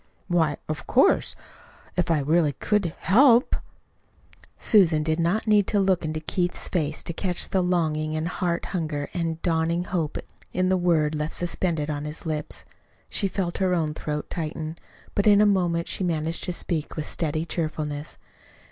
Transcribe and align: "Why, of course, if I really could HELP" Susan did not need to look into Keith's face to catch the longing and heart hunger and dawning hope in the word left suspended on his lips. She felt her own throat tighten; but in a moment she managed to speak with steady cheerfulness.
"Why, 0.27 0.57
of 0.67 0.87
course, 0.87 1.35
if 1.95 2.09
I 2.09 2.21
really 2.21 2.53
could 2.53 2.95
HELP" 3.01 3.55
Susan 4.59 5.03
did 5.03 5.19
not 5.19 5.45
need 5.45 5.67
to 5.67 5.79
look 5.79 6.03
into 6.03 6.19
Keith's 6.19 6.67
face 6.69 7.03
to 7.03 7.13
catch 7.13 7.49
the 7.49 7.61
longing 7.61 8.15
and 8.15 8.27
heart 8.27 8.65
hunger 8.73 9.11
and 9.13 9.39
dawning 9.43 9.83
hope 9.83 10.17
in 10.53 10.69
the 10.69 10.75
word 10.75 11.13
left 11.13 11.35
suspended 11.35 11.91
on 11.91 12.05
his 12.05 12.25
lips. 12.25 12.65
She 13.09 13.27
felt 13.27 13.59
her 13.59 13.75
own 13.75 13.93
throat 13.93 14.27
tighten; 14.31 14.75
but 15.13 15.27
in 15.27 15.39
a 15.39 15.45
moment 15.45 15.87
she 15.87 16.03
managed 16.03 16.45
to 16.45 16.53
speak 16.53 16.95
with 16.95 17.05
steady 17.05 17.45
cheerfulness. 17.45 18.17